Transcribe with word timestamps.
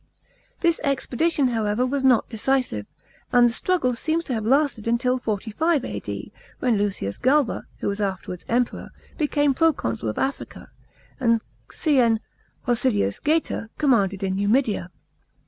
This 0.61 0.79
expedition, 0.83 1.49
however, 1.49 1.85
was 1.85 2.03
not 2.03 2.27
decisive, 2.27 2.87
and 3.31 3.47
the 3.47 3.53
struggle 3.53 3.93
seems 3.93 4.23
to 4.23 4.33
have 4.33 4.47
lasted 4.47 4.87
until 4.87 5.19
45 5.19 5.85
A.D., 5.85 6.31
when 6.57 6.75
Lucius 6.75 7.19
Galba 7.19 7.67
(who 7.81 7.87
was 7.87 8.01
afterwards 8.01 8.43
Emperor) 8.49 8.89
became 9.19 9.53
proconsul 9.53 10.09
of 10.09 10.17
Africa, 10.17 10.71
and 11.19 11.39
Cn. 11.69 12.17
Hosidius 12.65 13.19
Geta 13.19 13.69
commanded 13.77 14.23
in 14.23 14.37
Numidia. 14.37 14.89